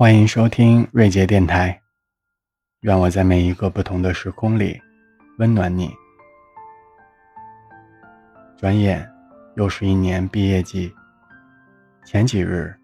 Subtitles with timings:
[0.00, 1.78] 欢迎收听瑞杰电台，
[2.80, 4.80] 愿我在每一个不同的时空里
[5.36, 5.90] 温暖你。
[8.56, 9.06] 转眼
[9.56, 10.90] 又是一年毕业季，
[12.06, 12.74] 前几日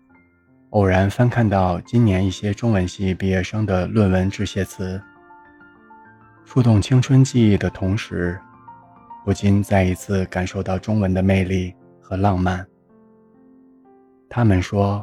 [0.72, 5.00] 偶然翻看到今年一些中文系毕业生的论文致谢词，
[6.44, 8.38] 触动青春记忆的同时，
[9.24, 12.62] 不禁再一次感受到中文的魅力和浪漫。
[14.28, 15.02] 他们说。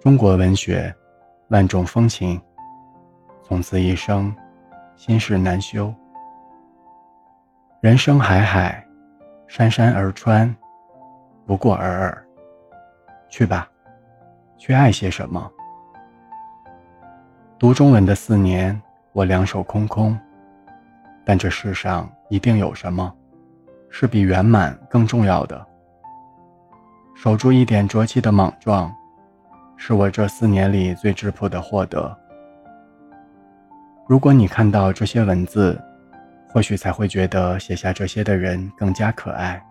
[0.00, 0.94] 中国文学，
[1.48, 2.40] 万种风情。
[3.42, 4.32] 从此一生，
[4.94, 5.92] 心事难休。
[7.80, 8.86] 人生海海，
[9.48, 10.54] 山山而川，
[11.44, 12.24] 不过尔尔。
[13.28, 13.68] 去吧，
[14.56, 15.50] 去爱些什么？
[17.58, 18.80] 读中文的四年，
[19.12, 20.16] 我两手空空。
[21.24, 23.12] 但这世上一定有什么，
[23.90, 25.66] 是比圆满更重要的。
[27.16, 28.94] 守住一点浊气的莽撞。
[29.80, 32.14] 是我这四年里最质朴的获得。
[34.08, 35.80] 如果你看到这些文字，
[36.48, 39.64] 或许才会觉得写下这些的人更加可爱。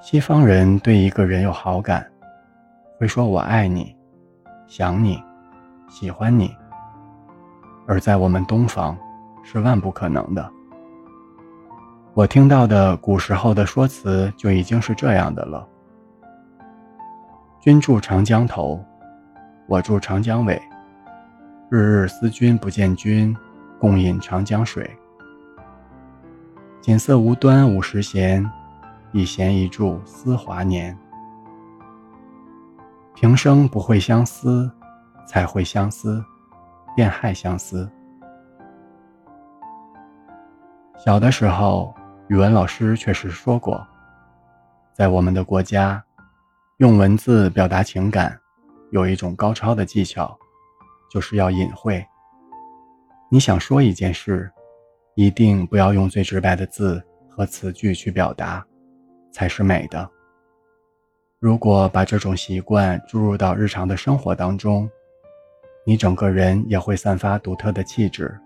[0.00, 2.04] 西方人对一个人有好感，
[2.98, 3.94] 会说我爱你、
[4.66, 5.22] 想你、
[5.90, 6.56] 喜欢你，
[7.86, 8.96] 而在我们东方，
[9.42, 10.50] 是万不可能的。
[12.14, 15.68] 我听到的古时候的说辞就已经是这样的了。
[17.60, 18.82] 君住长江头，
[19.66, 20.60] 我住长江尾。
[21.68, 23.36] 日日思君不见君，
[23.80, 24.88] 共饮长江水。
[26.80, 28.48] 锦瑟无端五十弦，
[29.10, 30.96] 一弦一柱思华年。
[33.16, 34.70] 平生不会相思，
[35.26, 36.24] 才会相思，
[36.94, 37.90] 便害相思。
[40.96, 41.92] 小的时候，
[42.28, 43.84] 语文老师确实说过，
[44.92, 46.00] 在我们的国家。
[46.78, 48.38] 用文字表达情感，
[48.92, 50.38] 有一种高超的技巧，
[51.10, 52.06] 就是要隐晦。
[53.28, 54.48] 你想说一件事，
[55.16, 58.64] 一定不要用最直白的字和词句去表达，
[59.32, 60.08] 才是美的。
[61.40, 64.88] 如果把这种习惯注入到日常的生活当中，
[65.84, 68.38] 你整个人也会散发独特的气质。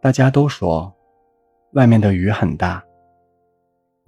[0.00, 0.92] 大家都说，
[1.74, 2.84] 外面的雨很大。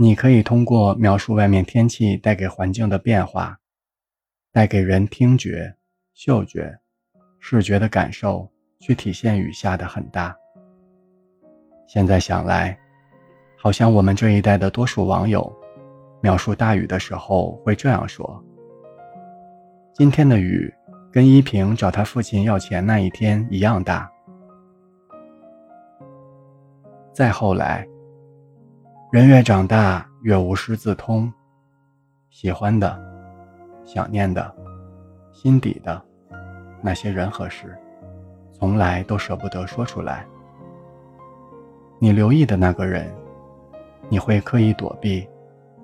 [0.03, 3.57] 你可以通过描述外面天气带给环境的变化，
[4.51, 5.73] 带给人听觉、
[6.13, 6.77] 嗅觉、
[7.39, 10.37] 视觉的感受，去体现雨下的很大。
[11.87, 12.77] 现在想来，
[13.57, 15.55] 好像我们这一代的多数网友，
[16.21, 18.45] 描述大雨的时候会这样说
[19.95, 20.69] ：“今天的雨
[21.13, 24.11] 跟依萍找他父亲要钱那一天一样大。”
[27.15, 27.87] 再后来。
[29.13, 31.31] 人越长大，越无师自通。
[32.31, 32.99] 喜欢的、
[33.85, 34.51] 想念的、
[35.35, 36.03] 心底的
[36.81, 37.77] 那些人和事，
[38.55, 40.27] 从来都舍不得说出来。
[41.99, 43.15] 你留意的那个人，
[44.09, 45.29] 你会刻意躲避，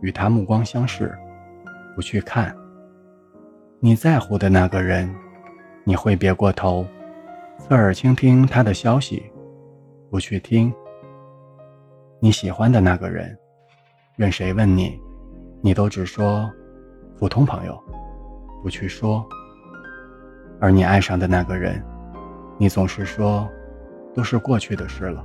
[0.01, 1.15] 与他目光相视，
[1.95, 2.57] 不去看。
[3.79, 5.15] 你在乎的那个人，
[5.85, 6.83] 你会别过头，
[7.59, 9.31] 侧耳倾听他的消息，
[10.11, 10.73] 不去听。
[12.21, 13.39] 你喜欢的那个人，
[14.17, 15.01] 任谁问你，
[15.63, 16.51] 你都只说
[17.17, 17.81] 普通朋友，
[18.61, 19.25] 不去说；
[20.61, 21.81] 而你爱上的那个人，
[22.59, 23.49] 你总是说
[24.13, 25.25] 都是过去的事了，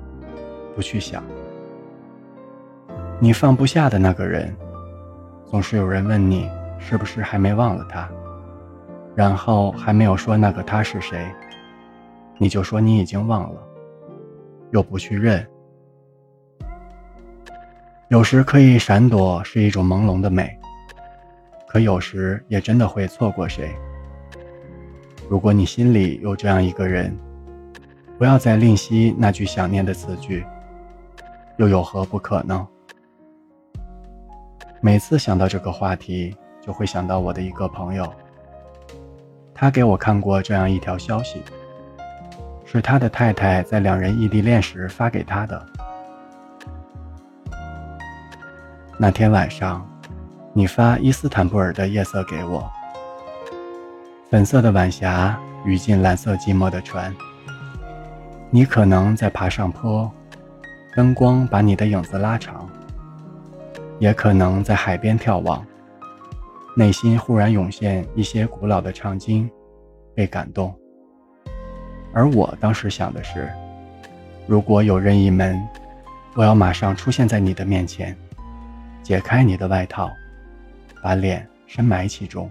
[0.75, 1.23] 不去想。
[3.19, 4.55] 你放不下的那个人，
[5.47, 8.07] 总是有人问你是不是还没忘了他，
[9.15, 11.27] 然后还没有说那个他是谁，
[12.37, 13.59] 你就说你已经忘了，
[14.69, 15.43] 又不去认。
[18.13, 20.55] 有时刻意闪躲是一种朦胧的美，
[21.67, 23.73] 可有时也真的会错过谁。
[25.27, 27.17] 如果你心里有这样一个人，
[28.19, 30.45] 不要再吝惜那句想念的词句，
[31.57, 32.67] 又有何不可呢？
[34.79, 38.13] 每次想到这个话题，就会想到我的一个朋友，
[39.55, 41.41] 他给我看过这样一条消息，
[42.63, 45.67] 是他的太太在两人异地恋时发给他的。
[49.05, 49.85] 那天晚上，
[50.53, 52.71] 你发伊斯坦布尔的夜色给我。
[54.29, 57.13] 粉色的晚霞与进蓝色寂寞的船。
[58.49, 60.09] 你可能在爬上坡，
[60.95, 62.69] 灯光把你的影子拉长。
[63.99, 65.61] 也可能在海边眺望，
[66.73, 69.51] 内心忽然涌现一些古老的唱经，
[70.15, 70.73] 被感动。
[72.13, 73.51] 而我当时想的是，
[74.47, 75.61] 如果有任意门，
[76.35, 78.17] 我要马上出现在你的面前。
[79.03, 80.15] 解开你的外套，
[81.01, 82.49] 把脸深埋其中。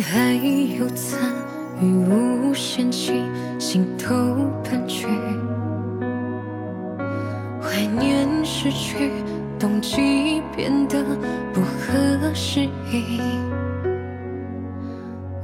[0.00, 0.32] 还
[0.78, 1.18] 有残
[1.80, 3.12] 余无限期，
[3.58, 4.14] 心头
[4.62, 5.08] 盘踞，
[7.60, 9.10] 怀念失去，
[9.58, 11.02] 冬季变得
[11.52, 12.60] 不合时
[12.92, 13.20] 宜。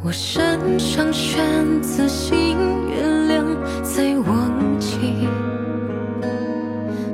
[0.05, 2.57] 我擅长选择性
[2.89, 3.45] 原谅，
[3.83, 5.29] 再忘记。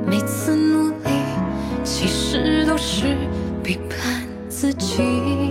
[0.05, 1.09] 每次努力，
[1.83, 3.15] 其实都是
[3.63, 5.50] 背叛自己。